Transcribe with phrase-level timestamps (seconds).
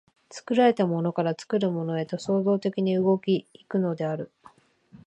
[0.31, 4.31] 作られたものから作るものへと創造的に動き行くのである。